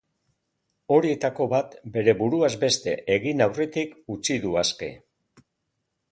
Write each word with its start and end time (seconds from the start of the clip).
Horietako 0.93 1.45
bat, 1.51 1.75
bere 1.97 2.15
buruaz 2.21 2.51
beste 2.63 2.95
egin 3.17 3.45
aurretik 3.47 3.93
utzi 4.15 4.39
du 4.47 4.55
aske. 4.63 4.89